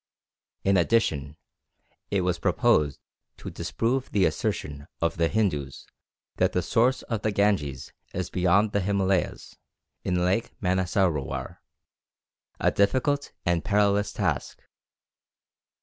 [0.63, 1.37] In addition,
[2.09, 2.99] it was proposed
[3.37, 5.85] to disprove the assertion of the Hindus
[6.37, 9.57] that the source of the Ganges is beyond the Himalayas,
[10.03, 11.57] in Lake Manasarowar.
[12.59, 14.63] A difficult and perilous task!